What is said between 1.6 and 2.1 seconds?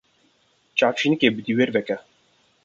veke.